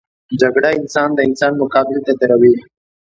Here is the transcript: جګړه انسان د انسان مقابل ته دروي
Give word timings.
جګړه 0.41 0.69
انسان 0.79 1.09
د 1.15 1.19
انسان 1.27 1.53
مقابل 1.61 1.97
ته 2.05 2.11
دروي 2.21 2.53